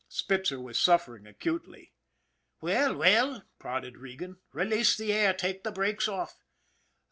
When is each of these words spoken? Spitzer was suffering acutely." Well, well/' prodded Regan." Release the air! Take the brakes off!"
Spitzer 0.07 0.59
was 0.59 0.79
suffering 0.79 1.27
acutely." 1.27 1.93
Well, 2.61 2.95
well/' 2.95 3.43
prodded 3.59 3.97
Regan." 3.99 4.37
Release 4.51 4.97
the 4.97 5.13
air! 5.13 5.31
Take 5.31 5.63
the 5.63 5.71
brakes 5.71 6.07
off!" 6.07 6.39